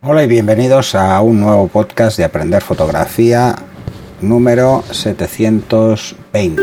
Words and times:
Hola 0.00 0.22
y 0.22 0.28
bienvenidos 0.28 0.94
a 0.94 1.20
un 1.22 1.40
nuevo 1.40 1.66
podcast 1.66 2.16
de 2.16 2.22
Aprender 2.22 2.62
Fotografía 2.62 3.56
número 4.20 4.84
720. 4.92 6.62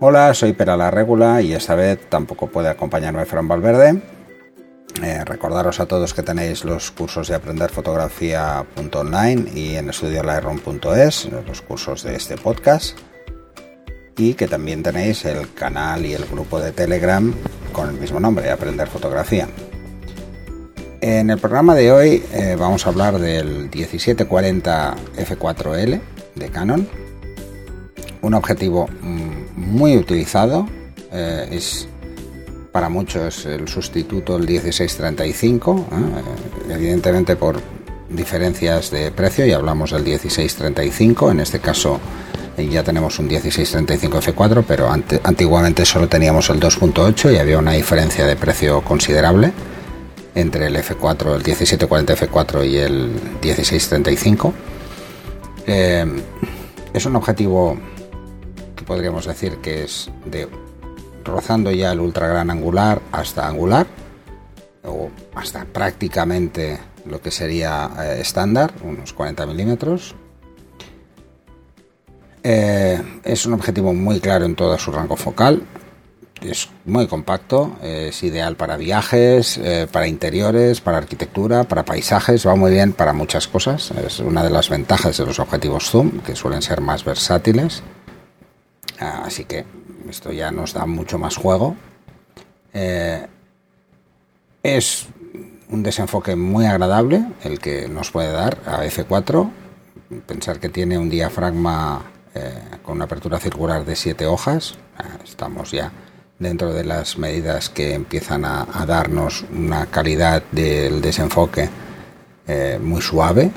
Hola, 0.00 0.34
soy 0.34 0.52
Pera 0.52 0.76
la 0.76 0.90
Regula 0.90 1.40
y 1.40 1.54
esta 1.54 1.74
vez 1.74 2.06
tampoco 2.10 2.48
puede 2.48 2.68
acompañarme 2.68 3.24
Fran 3.24 3.48
Valverde. 3.48 4.02
Eh, 5.02 5.24
recordaros 5.24 5.80
a 5.80 5.86
todos 5.86 6.12
que 6.12 6.22
tenéis 6.22 6.66
los 6.66 6.90
cursos 6.90 7.28
de 7.28 7.36
aprender 7.36 7.70
fotografía.online 7.70 9.50
y 9.54 9.76
en 9.76 9.88
estudiolightroom.es, 9.88 11.30
los 11.46 11.62
cursos 11.62 12.02
de 12.02 12.14
este 12.14 12.36
podcast 12.36 12.98
y 14.18 14.34
que 14.34 14.48
también 14.48 14.82
tenéis 14.82 15.24
el 15.24 15.54
canal 15.54 16.04
y 16.04 16.12
el 16.12 16.26
grupo 16.26 16.60
de 16.60 16.72
Telegram 16.72 17.32
con 17.72 17.88
el 17.88 17.94
mismo 17.98 18.20
nombre, 18.20 18.50
Aprender 18.50 18.86
Fotografía. 18.88 19.48
En 21.00 21.30
el 21.30 21.38
programa 21.38 21.76
de 21.76 21.92
hoy 21.92 22.24
eh, 22.32 22.56
vamos 22.58 22.84
a 22.84 22.88
hablar 22.88 23.20
del 23.20 23.70
1740 23.72 24.96
F4L 25.16 26.00
de 26.34 26.48
Canon, 26.48 26.88
un 28.20 28.34
objetivo 28.34 28.88
mm, 29.00 29.30
muy 29.56 29.96
utilizado, 29.96 30.68
eh, 31.12 31.50
es 31.52 31.86
para 32.72 32.88
muchos 32.88 33.46
el 33.46 33.68
sustituto 33.68 34.36
del 34.36 34.48
1635, 34.48 35.86
¿eh? 35.92 36.74
evidentemente 36.74 37.36
por 37.36 37.60
diferencias 38.10 38.90
de 38.90 39.12
precio 39.12 39.46
y 39.46 39.52
hablamos 39.52 39.92
del 39.92 40.02
1635, 40.02 41.30
en 41.30 41.40
este 41.40 41.60
caso 41.60 42.00
ya 42.56 42.82
tenemos 42.82 43.20
un 43.20 43.28
1635 43.28 44.18
F4, 44.34 44.64
pero 44.66 44.90
antiguamente 44.90 45.84
solo 45.84 46.08
teníamos 46.08 46.50
el 46.50 46.58
2.8 46.58 47.32
y 47.32 47.38
había 47.38 47.56
una 47.56 47.70
diferencia 47.72 48.26
de 48.26 48.34
precio 48.34 48.80
considerable 48.80 49.52
entre 50.38 50.66
el 50.66 50.76
F4, 50.76 51.34
el 51.34 51.44
1740 51.44 52.14
F4 52.14 52.68
y 52.68 52.76
el 52.76 53.10
1635. 53.42 54.54
Eh, 55.66 56.06
es 56.94 57.06
un 57.06 57.16
objetivo 57.16 57.76
que 58.76 58.84
podríamos 58.84 59.26
decir 59.26 59.58
que 59.58 59.82
es 59.82 60.10
de 60.24 60.48
rozando 61.24 61.72
ya 61.72 61.92
el 61.92 62.00
ultra 62.00 62.28
gran 62.28 62.50
angular 62.50 63.02
hasta 63.10 63.46
angular 63.48 63.86
o 64.84 65.10
hasta 65.34 65.64
prácticamente 65.64 66.78
lo 67.04 67.20
que 67.20 67.30
sería 67.30 67.90
eh, 68.00 68.18
estándar, 68.20 68.72
unos 68.84 69.12
40 69.12 69.44
milímetros, 69.46 70.14
eh, 72.44 73.02
es 73.24 73.44
un 73.44 73.54
objetivo 73.54 73.92
muy 73.92 74.20
claro 74.20 74.44
en 74.44 74.54
todo 74.54 74.78
su 74.78 74.92
rango 74.92 75.16
focal. 75.16 75.62
Es 76.40 76.68
muy 76.84 77.08
compacto, 77.08 77.76
es 77.82 78.22
ideal 78.22 78.56
para 78.56 78.76
viajes, 78.76 79.58
eh, 79.58 79.88
para 79.90 80.06
interiores, 80.06 80.80
para 80.80 80.98
arquitectura, 80.98 81.64
para 81.64 81.84
paisajes, 81.84 82.46
va 82.46 82.54
muy 82.54 82.70
bien 82.70 82.92
para 82.92 83.12
muchas 83.12 83.48
cosas. 83.48 83.90
Es 83.90 84.20
una 84.20 84.44
de 84.44 84.50
las 84.50 84.68
ventajas 84.68 85.16
de 85.16 85.26
los 85.26 85.40
objetivos 85.40 85.90
zoom, 85.90 86.20
que 86.20 86.36
suelen 86.36 86.62
ser 86.62 86.80
más 86.80 87.04
versátiles. 87.04 87.82
Ah, 89.00 89.22
así 89.26 89.44
que 89.44 89.64
esto 90.08 90.32
ya 90.32 90.50
nos 90.50 90.74
da 90.74 90.86
mucho 90.86 91.18
más 91.18 91.36
juego. 91.36 91.76
Eh, 92.72 93.26
es 94.62 95.06
un 95.70 95.82
desenfoque 95.82 96.36
muy 96.36 96.66
agradable 96.66 97.24
el 97.42 97.58
que 97.58 97.88
nos 97.88 98.10
puede 98.10 98.32
dar 98.32 98.58
a 98.64 98.84
F4. 98.84 99.50
Pensar 100.26 100.60
que 100.60 100.68
tiene 100.68 100.98
un 100.98 101.10
diafragma 101.10 102.02
eh, 102.34 102.60
con 102.82 102.96
una 102.96 103.04
apertura 103.04 103.38
circular 103.38 103.84
de 103.84 103.96
7 103.96 104.26
hojas. 104.26 104.76
Ah, 104.96 105.18
estamos 105.24 105.72
ya 105.72 105.92
dentro 106.38 106.72
de 106.72 106.84
las 106.84 107.18
medidas 107.18 107.68
que 107.68 107.94
empiezan 107.94 108.44
a, 108.44 108.64
darnos 108.86 109.44
una 109.52 109.86
calidad 109.86 110.42
del 110.52 111.00
desenfoque 111.00 111.68
eh, 112.46 112.78
muy 112.80 113.02
suave. 113.02 113.50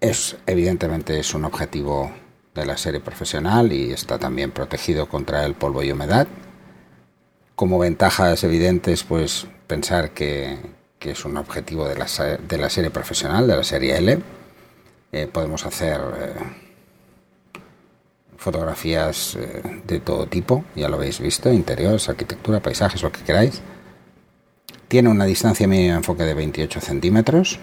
Es 0.00 0.36
evidentemente 0.46 1.18
es 1.18 1.34
un 1.34 1.44
objetivo 1.44 2.10
de 2.54 2.66
la 2.66 2.76
serie 2.76 3.00
profesional 3.00 3.72
y 3.72 3.92
está 3.92 4.18
también 4.18 4.50
protegido 4.50 5.08
contra 5.08 5.44
el 5.44 5.54
polvo 5.54 5.82
y 5.82 5.92
humedad. 5.92 6.26
Como 7.54 7.78
ventajas 7.78 8.42
evidentes, 8.44 9.02
pues 9.04 9.46
pensar 9.66 10.10
que, 10.10 10.76
es 11.00 11.24
un 11.24 11.36
objetivo 11.36 11.86
de 11.86 11.94
la, 11.94 12.06
de 12.48 12.58
la, 12.58 12.68
serie 12.68 12.90
profesional, 12.90 13.46
de 13.46 13.56
la 13.56 13.62
serie 13.62 13.96
L. 13.96 14.18
Eh, 15.12 15.28
podemos 15.32 15.64
hacer 15.64 16.00
fotografías 18.36 19.36
eh, 19.36 19.82
de 19.86 20.00
todo 20.00 20.26
tipo, 20.26 20.64
ya 20.74 20.88
lo 20.88 20.96
habéis 20.96 21.20
visto, 21.20 21.52
interiores, 21.52 22.08
arquitectura, 22.08 22.60
paisajes, 22.60 23.02
lo 23.02 23.12
que 23.12 23.22
queráis. 23.22 23.62
Tiene 24.88 25.08
una 25.08 25.24
distancia 25.24 25.66
mínima 25.66 25.92
de 25.92 25.98
enfoque 25.98 26.22
de 26.22 26.34
28 26.34 26.80
centímetros 26.80 27.58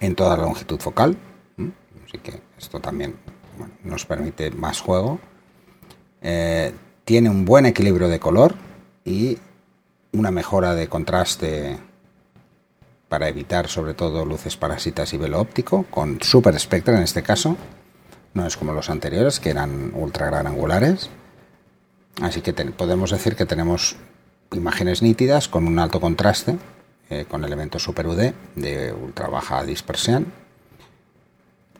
en 0.00 0.14
toda 0.14 0.36
la 0.36 0.44
longitud 0.44 0.78
focal, 0.78 1.16
así 2.06 2.18
que 2.18 2.40
esto 2.58 2.80
también 2.80 3.16
nos 3.84 4.04
permite 4.04 4.50
más 4.50 4.80
juego. 4.80 5.18
Eh, 6.22 6.72
tiene 7.04 7.30
un 7.30 7.44
buen 7.44 7.66
equilibrio 7.66 8.08
de 8.08 8.20
color 8.20 8.54
y 9.04 9.38
una 10.12 10.30
mejora 10.30 10.74
de 10.74 10.88
contraste 10.88 11.78
para 13.08 13.28
evitar 13.28 13.68
sobre 13.68 13.94
todo 13.94 14.24
luces 14.24 14.56
parásitas 14.56 15.12
y 15.12 15.16
velo 15.16 15.40
óptico, 15.40 15.84
con 15.90 16.20
Super 16.22 16.58
Spectra 16.58 16.96
en 16.96 17.02
este 17.02 17.22
caso, 17.22 17.56
no 18.34 18.46
es 18.46 18.56
como 18.56 18.72
los 18.72 18.90
anteriores 18.90 19.40
que 19.40 19.50
eran 19.50 19.92
ultra 19.94 20.26
gran 20.26 20.46
angulares. 20.46 21.10
Así 22.22 22.42
que 22.42 22.52
podemos 22.52 23.10
decir 23.10 23.36
que 23.36 23.46
tenemos 23.46 23.96
imágenes 24.52 25.02
nítidas 25.02 25.48
con 25.48 25.66
un 25.66 25.78
alto 25.78 26.00
contraste, 26.00 26.56
eh, 27.08 27.24
con 27.28 27.44
elementos 27.44 27.82
super 27.82 28.06
UD 28.06 28.32
de 28.56 28.92
ultra 28.92 29.28
baja 29.28 29.64
dispersión, 29.64 30.32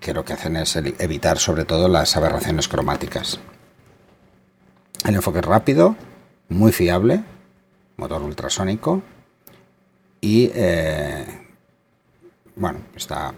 que 0.00 0.14
lo 0.14 0.24
que 0.24 0.32
hacen 0.32 0.56
es 0.56 0.76
evitar 0.76 1.38
sobre 1.38 1.64
todo 1.64 1.88
las 1.88 2.16
aberraciones 2.16 2.68
cromáticas. 2.68 3.38
El 5.04 5.14
enfoque 5.14 5.40
es 5.40 5.44
rápido, 5.44 5.96
muy 6.48 6.72
fiable, 6.72 7.22
motor 7.96 8.22
ultrasónico 8.22 9.02
y 10.20 10.50
eh, 10.54 11.26
bueno, 12.56 12.80
está 12.94 13.32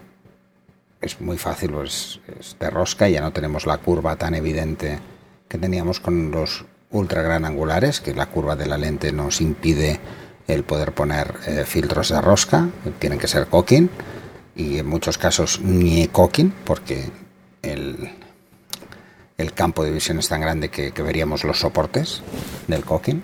es 1.03 1.19
muy 1.19 1.37
fácil, 1.37 1.71
pues, 1.71 2.19
es 2.39 2.55
de 2.59 2.69
rosca 2.69 3.09
ya 3.09 3.21
no 3.21 3.31
tenemos 3.31 3.65
la 3.65 3.77
curva 3.77 4.15
tan 4.15 4.35
evidente 4.35 4.99
que 5.47 5.57
teníamos 5.57 5.99
con 5.99 6.31
los 6.31 6.65
ultra 6.91 7.21
gran 7.21 7.45
angulares, 7.45 7.99
que 7.99 8.13
la 8.13 8.27
curva 8.27 8.55
de 8.55 8.65
la 8.65 8.77
lente 8.77 9.11
nos 9.11 9.41
impide 9.41 9.99
el 10.47 10.63
poder 10.63 10.93
poner 10.93 11.33
eh, 11.47 11.63
filtros 11.65 12.09
de 12.09 12.21
rosca, 12.21 12.69
tienen 12.99 13.19
que 13.19 13.27
ser 13.27 13.47
cocking 13.47 13.89
y 14.55 14.77
en 14.77 14.87
muchos 14.87 15.17
casos 15.17 15.59
ni 15.61 16.07
cocking 16.07 16.53
porque 16.63 17.09
el, 17.61 18.11
el 19.37 19.53
campo 19.53 19.83
de 19.83 19.91
visión 19.91 20.19
es 20.19 20.29
tan 20.29 20.41
grande 20.41 20.69
que, 20.69 20.91
que 20.91 21.01
veríamos 21.01 21.43
los 21.43 21.59
soportes 21.59 22.21
del 22.67 22.83
cocking 22.83 23.23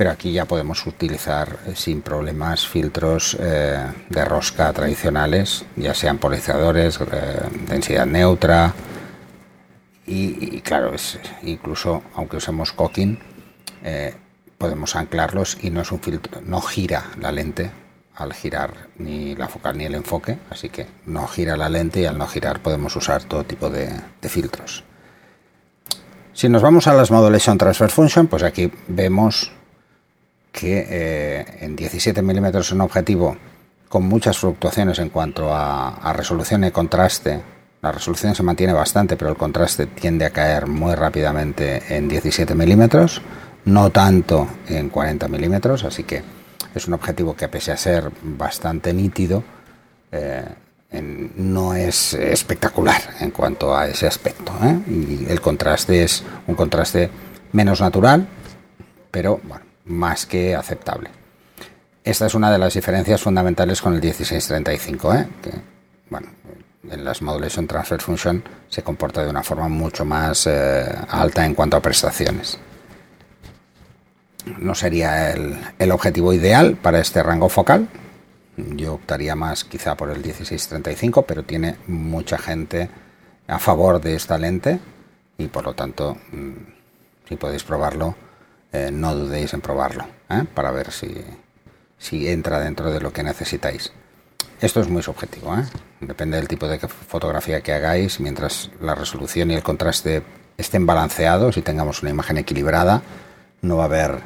pero 0.00 0.12
aquí 0.12 0.32
ya 0.32 0.46
podemos 0.46 0.86
utilizar 0.86 1.58
eh, 1.66 1.72
sin 1.76 2.00
problemas 2.00 2.66
filtros 2.66 3.36
eh, 3.38 3.84
de 4.08 4.24
rosca 4.24 4.72
tradicionales, 4.72 5.66
ya 5.76 5.92
sean 5.92 6.16
polarizadores, 6.16 6.98
eh, 7.02 7.40
densidad 7.68 8.06
neutra 8.06 8.72
y, 10.06 10.62
claro, 10.62 10.94
es, 10.94 11.18
incluso 11.42 12.02
aunque 12.14 12.38
usemos 12.38 12.72
cocking, 12.72 13.18
podemos 14.56 14.96
anclarlos 14.96 15.58
y 15.60 15.68
no 15.68 15.82
es 15.82 15.92
un 15.92 16.00
filtro, 16.00 16.40
no 16.46 16.62
gira 16.62 17.04
la 17.20 17.30
lente 17.30 17.70
al 18.14 18.32
girar 18.32 18.88
ni 18.96 19.36
la 19.36 19.48
focal 19.48 19.76
ni 19.76 19.84
el 19.84 19.94
enfoque, 19.94 20.38
así 20.48 20.70
que 20.70 20.86
no 21.04 21.26
gira 21.26 21.58
la 21.58 21.68
lente 21.68 22.00
y 22.00 22.06
al 22.06 22.16
no 22.16 22.26
girar 22.26 22.60
podemos 22.60 22.96
usar 22.96 23.24
todo 23.24 23.44
tipo 23.44 23.68
de, 23.68 23.90
de 24.22 24.28
filtros. 24.30 24.82
Si 26.32 26.48
nos 26.48 26.62
vamos 26.62 26.86
a 26.86 26.94
las 26.94 27.10
Modulation 27.10 27.58
Transfer 27.58 27.90
Function, 27.90 28.28
pues 28.28 28.42
aquí 28.42 28.72
vemos 28.88 29.52
que 30.52 30.86
eh, 30.88 31.46
en 31.60 31.76
17 31.76 32.22
milímetros 32.22 32.72
un 32.72 32.80
objetivo 32.80 33.36
con 33.88 34.04
muchas 34.04 34.38
fluctuaciones 34.38 34.98
en 35.00 35.10
cuanto 35.10 35.52
a, 35.52 36.12
resolución 36.14 36.64
y 36.64 36.70
contraste. 36.70 37.42
La 37.82 37.90
resolución 37.90 38.34
se 38.34 38.42
mantiene 38.42 38.72
bastante, 38.72 39.16
pero 39.16 39.30
el 39.30 39.36
contraste 39.36 39.86
tiende 39.86 40.24
a 40.24 40.30
caer 40.30 40.66
muy 40.66 40.94
rápidamente 40.94 41.82
en 41.88 42.06
17 42.08 42.54
milímetros, 42.54 43.20
no 43.64 43.90
tanto 43.90 44.46
en 44.68 44.90
40 44.90 45.26
milímetros, 45.28 45.82
así 45.82 46.04
que 46.04 46.22
es 46.72 46.86
un 46.86 46.94
objetivo 46.94 47.34
que 47.34 47.48
pese 47.48 47.72
a 47.72 47.76
ser 47.76 48.12
bastante 48.22 48.92
nítido, 48.92 49.42
eh, 50.12 50.44
no 51.36 51.74
es 51.74 52.14
espectacular 52.14 53.00
en 53.20 53.30
cuanto 53.32 53.76
a 53.76 53.88
ese 53.88 54.06
aspecto. 54.06 54.52
¿eh? 54.62 55.26
El 55.28 55.40
contraste 55.40 56.04
es 56.04 56.22
un 56.46 56.54
contraste 56.54 57.10
menos 57.52 57.80
natural, 57.80 58.26
pero 59.10 59.40
bueno, 59.42 59.64
más 59.90 60.26
que 60.26 60.54
aceptable. 60.54 61.10
Esta 62.02 62.26
es 62.26 62.34
una 62.34 62.50
de 62.50 62.58
las 62.58 62.74
diferencias 62.74 63.20
fundamentales 63.20 63.82
con 63.82 63.94
el 63.94 64.00
1635, 64.00 65.14
¿eh? 65.14 65.28
que 65.42 65.50
bueno, 66.08 66.28
en 66.88 67.04
las 67.04 67.20
Modulation 67.20 67.66
Transfer 67.66 68.00
Function 68.00 68.42
se 68.68 68.82
comporta 68.82 69.22
de 69.22 69.30
una 69.30 69.42
forma 69.42 69.68
mucho 69.68 70.04
más 70.04 70.46
eh, 70.46 70.84
alta 71.08 71.44
en 71.44 71.54
cuanto 71.54 71.76
a 71.76 71.80
prestaciones. 71.80 72.58
no 74.58 74.74
sería 74.74 75.32
el, 75.32 75.58
el 75.78 75.92
objetivo 75.92 76.32
ideal 76.32 76.76
para 76.76 77.00
este 77.00 77.22
rango 77.22 77.48
focal. 77.48 77.88
Yo 78.56 78.94
optaría 78.94 79.36
más 79.36 79.64
quizá 79.64 79.94
por 79.96 80.10
el 80.10 80.16
1635, 80.16 81.22
pero 81.22 81.44
tiene 81.44 81.76
mucha 81.86 82.38
gente 82.38 82.88
a 83.46 83.58
favor 83.58 84.00
de 84.00 84.14
esta 84.14 84.38
lente 84.38 84.80
y 85.38 85.48
por 85.48 85.64
lo 85.64 85.74
tanto, 85.74 86.16
mm, 86.32 86.52
si 87.28 87.36
podéis 87.36 87.64
probarlo, 87.64 88.14
eh, 88.72 88.90
no 88.92 89.14
dudéis 89.14 89.52
en 89.52 89.60
probarlo 89.60 90.06
¿eh? 90.28 90.44
para 90.54 90.70
ver 90.70 90.92
si, 90.92 91.12
si 91.98 92.28
entra 92.28 92.60
dentro 92.60 92.92
de 92.92 93.00
lo 93.00 93.12
que 93.12 93.22
necesitáis. 93.22 93.92
Esto 94.60 94.80
es 94.80 94.88
muy 94.88 95.02
subjetivo, 95.02 95.56
¿eh? 95.56 95.64
depende 96.00 96.36
del 96.36 96.46
tipo 96.46 96.68
de 96.68 96.78
fotografía 96.78 97.62
que 97.62 97.72
hagáis, 97.72 98.20
mientras 98.20 98.70
la 98.80 98.94
resolución 98.94 99.50
y 99.50 99.54
el 99.54 99.62
contraste 99.62 100.22
estén 100.56 100.86
balanceados 100.86 101.56
y 101.56 101.62
tengamos 101.62 102.02
una 102.02 102.10
imagen 102.10 102.36
equilibrada, 102.38 103.02
no 103.62 103.78
va 103.78 103.84
a 103.84 103.86
haber, 103.86 104.20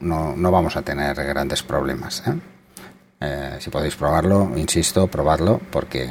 no, 0.00 0.36
no 0.36 0.50
vamos 0.50 0.76
a 0.76 0.82
tener 0.82 1.16
grandes 1.16 1.62
problemas. 1.62 2.22
si 3.58 3.70
podéis 3.70 3.96
probarlo, 3.96 4.52
insisto, 4.56 5.06
probadlo 5.06 5.60
porque, 5.70 6.10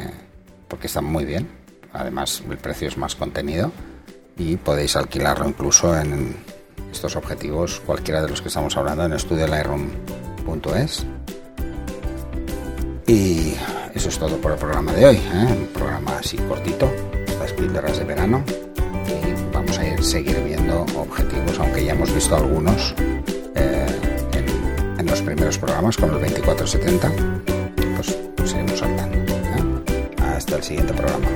porque 0.67 0.87
está 0.87 1.01
muy 1.01 1.23
bien. 1.23 1.47
Además, 1.93 2.41
el 2.49 2.57
precio 2.57 2.87
es 2.87 2.97
más 2.97 3.13
contenido 3.13 3.71
y 4.35 4.57
podéis 4.57 4.95
alquilarlo 4.95 5.47
incluso 5.47 5.95
en 5.95 6.35
estos 6.93 7.15
objetivos, 7.15 7.81
cualquiera 7.85 8.21
de 8.21 8.29
los 8.29 8.41
que 8.41 8.47
estamos 8.47 8.77
hablando 8.77 9.03
en 9.05 9.13
estudiolightroom.es. 9.13 11.05
Y 13.07 13.55
eso 13.93 14.09
es 14.09 14.17
todo 14.17 14.37
por 14.37 14.53
el 14.53 14.57
programa 14.57 14.93
de 14.93 15.05
hoy, 15.05 15.15
¿eh? 15.17 15.47
un 15.49 15.67
programa 15.73 16.17
así 16.17 16.37
cortito, 16.37 16.89
las 17.39 17.51
píldoras 17.51 17.97
de 17.97 18.05
verano. 18.05 18.43
Y 19.07 19.53
vamos 19.53 19.77
a 19.77 19.87
ir, 19.87 20.03
seguir 20.03 20.39
viendo 20.43 20.85
objetivos, 20.95 21.59
aunque 21.59 21.83
ya 21.83 21.91
hemos 21.93 22.13
visto 22.13 22.35
algunos 22.35 22.95
eh, 23.55 23.85
en, 24.97 25.05
los 25.05 25.21
primeros 25.21 25.57
programas 25.57 25.97
con 25.97 26.09
el 26.13 26.21
2470, 26.21 27.11
pues 27.97 28.49
seguimos 28.49 28.81
hablando. 28.81 29.17
¿eh? 29.17 30.11
Hasta 30.35 30.55
el 30.55 30.63
siguiente 30.63 30.93
programa. 30.93 31.27